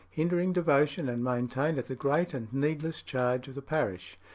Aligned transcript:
hindering 0.09 0.51
devotion 0.51 1.07
and 1.07 1.23
maintained 1.23 1.77
at 1.77 1.85
the 1.87 1.93
great 1.93 2.33
and 2.33 2.51
needless 2.51 3.03
charge 3.03 3.47
of 3.47 3.53
the 3.53 3.61
parish." 3.61 4.17